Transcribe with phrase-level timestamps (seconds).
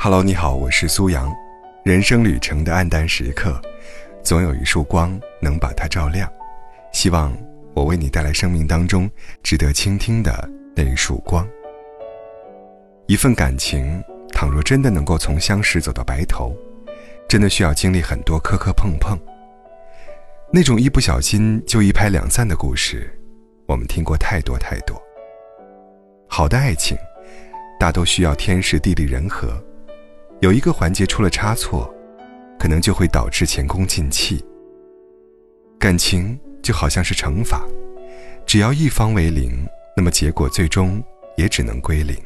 [0.00, 1.28] Hello，你好，我是苏阳。
[1.82, 3.60] 人生旅程的暗淡时刻，
[4.22, 6.32] 总有一束光能把它照亮。
[6.92, 7.36] 希望
[7.74, 9.10] 我为你带来生命当中
[9.42, 11.44] 值得倾听的那一束光。
[13.08, 14.00] 一份感情，
[14.32, 16.56] 倘若真的能够从相识走到白头，
[17.28, 19.18] 真的需要经历很多磕磕碰碰。
[20.52, 23.12] 那种一不小心就一拍两散的故事，
[23.66, 24.96] 我们听过太多太多。
[26.28, 26.96] 好的爱情，
[27.80, 29.60] 大都需要天时地利人和。
[30.40, 31.92] 有一个环节出了差错，
[32.58, 34.44] 可能就会导致前功尽弃。
[35.80, 37.66] 感情就好像是乘法，
[38.46, 39.66] 只要一方为零，
[39.96, 41.02] 那么结果最终
[41.36, 42.16] 也只能归零。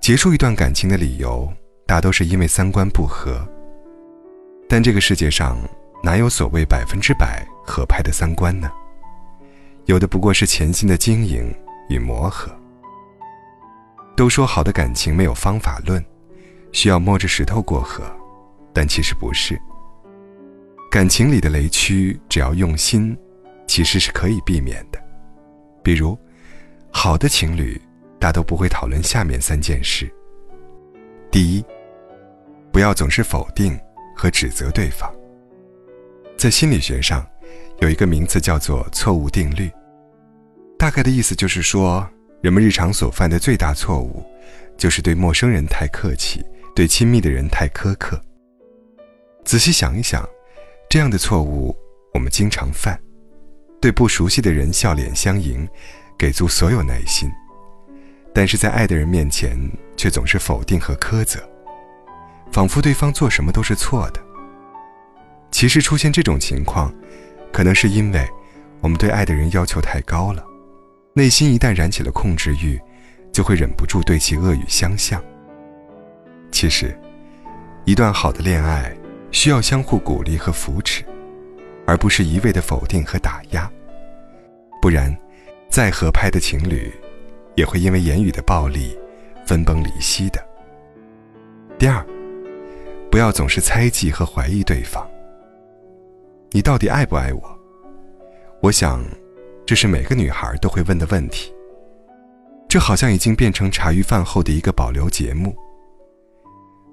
[0.00, 1.48] 结束一段感情的理由，
[1.86, 3.46] 大都是因为三观不合。
[4.68, 5.56] 但这个世界上
[6.02, 8.68] 哪有所谓百分之百合拍的三观呢？
[9.84, 11.54] 有的不过是潜心的经营
[11.88, 12.50] 与磨合。
[14.16, 16.04] 都说好的感情没有方法论。
[16.72, 18.04] 需要摸着石头过河，
[18.72, 19.58] 但其实不是。
[20.90, 23.16] 感情里的雷区，只要用心，
[23.66, 25.02] 其实是可以避免的。
[25.82, 26.18] 比如，
[26.90, 27.80] 好的情侣
[28.18, 30.10] 大都不会讨论下面三件事：
[31.30, 31.64] 第一，
[32.70, 33.78] 不要总是否定
[34.14, 35.10] 和指责对方。
[36.36, 37.26] 在心理学上，
[37.80, 39.70] 有一个名词叫做“错误定律”，
[40.78, 42.06] 大概的意思就是说，
[42.42, 44.24] 人们日常所犯的最大错误，
[44.76, 46.44] 就是对陌生人太客气。
[46.74, 48.20] 对亲密的人太苛刻。
[49.44, 50.28] 仔细想一想，
[50.88, 51.76] 这样的错误
[52.14, 52.98] 我们经常犯：
[53.80, 55.68] 对不熟悉的人笑脸相迎，
[56.16, 57.28] 给足所有耐心；
[58.32, 59.58] 但是在爱的人面前，
[59.96, 61.40] 却总是否定和苛责，
[62.50, 64.20] 仿佛对方做什么都是错的。
[65.50, 66.94] 其实出现这种情况，
[67.52, 68.26] 可能是因为
[68.80, 70.42] 我们对爱的人要求太高了，
[71.14, 72.80] 内心一旦燃起了控制欲，
[73.32, 75.22] 就会忍不住对其恶语相向。
[76.52, 76.96] 其实，
[77.84, 78.94] 一段好的恋爱
[79.32, 81.02] 需要相互鼓励和扶持，
[81.86, 83.68] 而不是一味的否定和打压。
[84.80, 85.16] 不然，
[85.68, 86.92] 再合拍的情侣，
[87.56, 88.96] 也会因为言语的暴力
[89.46, 90.40] 分崩离析的。
[91.78, 92.06] 第二，
[93.10, 95.04] 不要总是猜忌和怀疑对方。
[96.50, 97.58] 你到底爱不爱我？
[98.60, 99.02] 我想，
[99.64, 101.52] 这是每个女孩都会问的问题。
[102.68, 105.56] 这好像已经变成茶余饭后的一个保留节目。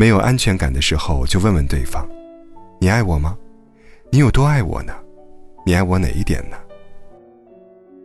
[0.00, 2.08] 没有安全感的时候，就问问对方
[2.80, 3.36] ：“你爱我吗？
[4.10, 4.94] 你有多爱我呢？
[5.66, 6.56] 你爱我哪一点呢？”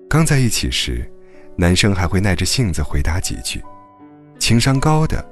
[0.09, 1.09] 刚在一起时，
[1.55, 3.63] 男生还会耐着性子回答几句，
[4.38, 5.25] 情商高的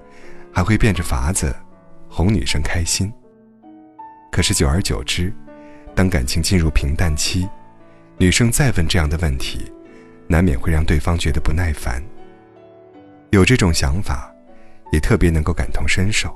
[0.53, 1.53] 还会变着法子
[2.07, 3.11] 哄女生开心。
[4.31, 5.33] 可是久而久之，
[5.93, 7.45] 当感情进入平淡期，
[8.17, 9.69] 女生再问这样的问题，
[10.27, 12.01] 难免会让对方觉得不耐烦。
[13.31, 14.33] 有这种想法，
[14.93, 16.33] 也特别能够感同身受。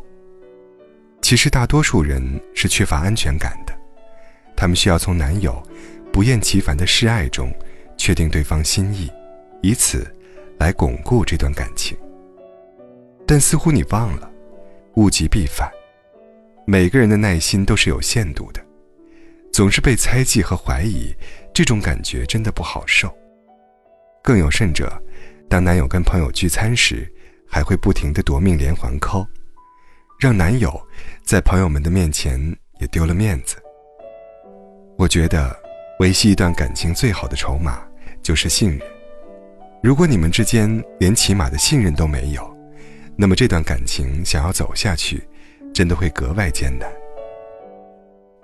[1.28, 2.24] 其实大多数人
[2.56, 3.78] 是缺乏安全感的，
[4.56, 5.62] 他们需要从男友
[6.10, 7.54] 不厌其烦的示爱中
[7.98, 9.12] 确定对方心意，
[9.62, 10.10] 以此
[10.58, 11.98] 来巩固这段感情。
[13.26, 14.32] 但似乎你忘了，
[14.96, 15.70] 物极必反，
[16.66, 18.66] 每个人的耐心都是有限度的，
[19.52, 21.14] 总是被猜忌和怀疑，
[21.54, 23.14] 这种感觉真的不好受。
[24.24, 24.90] 更有甚者，
[25.50, 27.06] 当男友跟朋友聚餐时，
[27.46, 29.28] 还会不停的夺命连环 call。
[30.20, 30.82] 让男友
[31.24, 32.40] 在朋友们的面前
[32.80, 33.56] 也丢了面子。
[34.98, 35.56] 我觉得，
[36.00, 37.86] 维系一段感情最好的筹码
[38.24, 38.82] 就是信任。
[39.84, 42.58] 如果你们之间连起码的信任都没有，
[43.16, 45.22] 那么这段感情想要走下去，
[45.72, 46.92] 真的会格外艰难。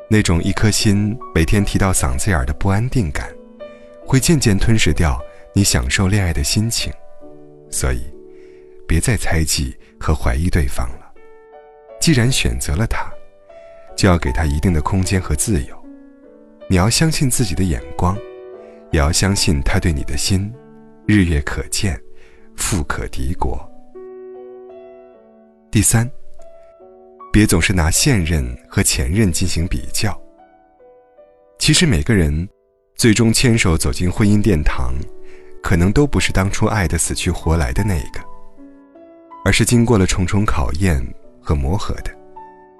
[0.07, 3.33] 那种一颗心每天提到嗓子眼的不安定感，
[4.05, 5.19] 会渐渐吞噬掉
[5.55, 6.93] 你享受恋爱的心情。
[7.71, 8.03] 所以，
[8.87, 11.02] 别再猜忌和怀疑对方了。
[12.03, 13.09] 既然选择了他，
[13.95, 15.85] 就要给他一定的空间和自由。
[16.69, 18.13] 你要相信自己的眼光，
[18.91, 20.53] 也要相信他对你的心，
[21.05, 21.97] 日月可见，
[22.57, 23.57] 富可敌国。
[25.71, 26.11] 第三，
[27.31, 30.13] 别总是拿现任和前任进行比较。
[31.57, 32.49] 其实每个人
[32.95, 34.93] 最终牵手走进婚姻殿堂，
[35.61, 38.19] 可能都不是当初爱的死去活来的那一个，
[39.45, 41.01] 而是经过了重重考验。
[41.43, 42.11] 和磨合的，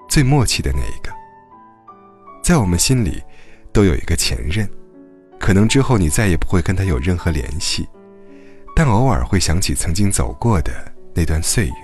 [0.08, 1.12] 最默契的那一个，
[2.42, 3.22] 在我们心里，
[3.72, 4.68] 都有一个前任，
[5.38, 7.86] 可能之后你再也不会跟他有任何联系，
[8.74, 10.72] 但偶尔会想起曾经走过的
[11.14, 11.74] 那段岁月。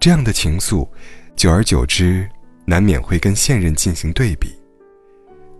[0.00, 0.88] 这样的情愫，
[1.36, 2.28] 久而久之，
[2.64, 4.52] 难免会跟现任进行对比。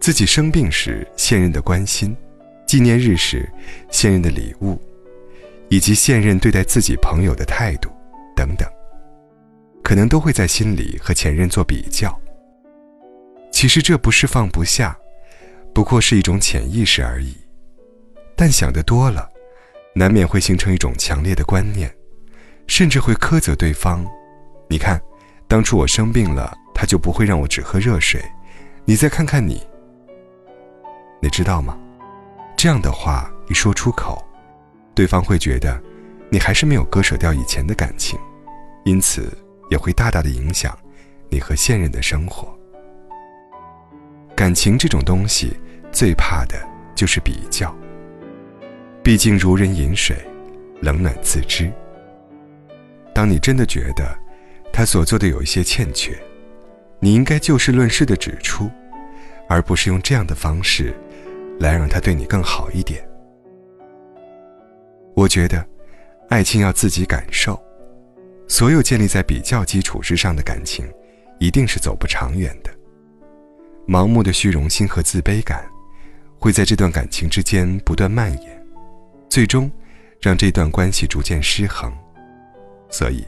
[0.01, 2.13] 自己生病时，现任的关心；
[2.67, 3.49] 纪念日时，
[3.91, 4.81] 现任的礼物，
[5.69, 7.89] 以及现任对待自己朋友的态度，
[8.35, 8.69] 等等。
[9.83, 12.17] 可能都会在心里和前任做比较。
[13.51, 14.97] 其实这不是放不下，
[15.75, 17.37] 不过是一种潜意识而已。
[18.35, 19.29] 但想得多了，
[19.95, 21.95] 难免会形成一种强烈的观念，
[22.67, 24.05] 甚至会苛责对方。
[24.69, 25.01] 你看，
[25.47, 28.23] 当初我生病了，他就不会让我只喝热水。
[28.85, 29.63] 你再看看你，
[31.21, 31.79] 你知道吗？
[32.57, 34.25] 这样的话一说出口，
[34.95, 35.81] 对方会觉得
[36.31, 38.19] 你还是没有割舍掉以前的感情，
[38.85, 39.37] 因此
[39.73, 40.79] 也会大大的影响
[41.31, 42.55] 你和现任的生活。
[44.37, 45.57] 感情这种东西，
[45.91, 46.63] 最怕的
[46.95, 47.75] 就是比较。
[49.03, 50.15] 毕竟如人饮水，
[50.83, 51.73] 冷暖自知。
[53.15, 54.15] 当你真的觉得
[54.71, 56.15] 他所做的有一些欠缺，
[57.01, 58.71] 你应该就事论事的指出，
[59.49, 60.95] 而不是用这样的方式
[61.59, 63.03] 来让他对你更好一点。
[65.15, 65.67] 我觉得，
[66.29, 67.59] 爱情要自己感受。
[68.53, 70.87] 所有建立在比较基础之上的感情，
[71.41, 72.71] 一定是走不长远的。
[73.89, 75.65] 盲目的虚荣心和自卑感，
[76.39, 78.67] 会在这段感情之间不断蔓延。
[79.27, 79.73] 最终，
[80.21, 81.91] 让这段关系逐渐失衡。
[82.91, 83.25] 所以，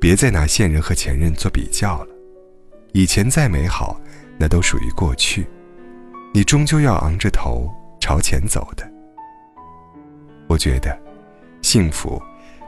[0.00, 2.14] 别再拿现任和前任做比较了。
[2.92, 4.00] 以前再美好，
[4.38, 5.44] 那都属于过去。
[6.32, 7.68] 你终究要昂着头
[8.00, 8.88] 朝前走的。
[10.46, 10.96] 我觉得，
[11.62, 12.22] 幸福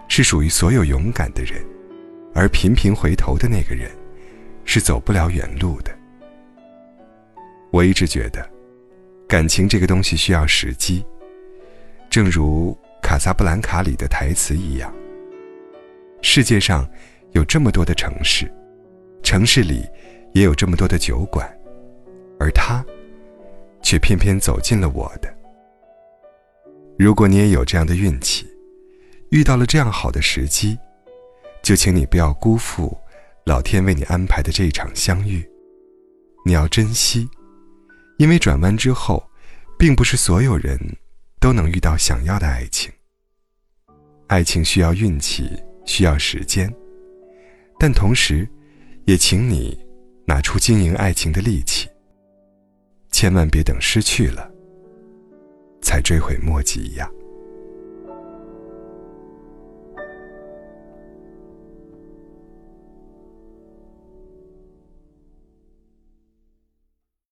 [0.08, 1.64] 是属于所有勇敢的人，
[2.34, 3.90] 而频频回头的那个人，
[4.64, 5.90] 是走不了远路的。
[7.70, 8.48] 我一直觉得，
[9.28, 11.04] 感情这个东西需要时机。
[12.08, 14.94] 正如《卡萨布兰卡》里的台词一样，
[16.22, 16.88] 世界上
[17.32, 18.50] 有这么多的城市，
[19.22, 19.84] 城市里
[20.32, 21.46] 也有这么多的酒馆，
[22.38, 22.82] 而他
[23.82, 25.28] 却偏偏走进了我的。
[26.98, 28.46] 如果你也有这样的运气，
[29.30, 30.78] 遇到了这样好的时机，
[31.62, 32.96] 就请你不要辜负
[33.44, 35.46] 老天为你安排的这一场相遇。
[36.44, 37.28] 你要珍惜，
[38.18, 39.22] 因为转弯之后，
[39.78, 40.78] 并不是所有人。
[41.38, 42.90] 都能遇到想要的爱情。
[44.26, 45.48] 爱情需要运气，
[45.84, 46.74] 需要时间，
[47.78, 48.48] 但同时，
[49.04, 49.78] 也请你
[50.26, 51.88] 拿出经营爱情的力气。
[53.12, 54.50] 千万别等失去了，
[55.80, 57.08] 才追悔莫及呀。